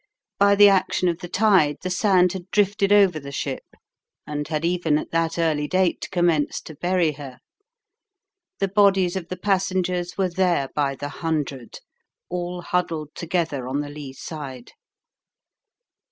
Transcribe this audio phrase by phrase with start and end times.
[0.39, 3.61] By the action of the tide the sand had drifted over the ship,
[4.25, 7.37] and had even at that early date commenced to bury her.
[8.57, 11.81] The bodies of the passengers were there by the hundred,
[12.29, 14.71] all huddled together on the lee side.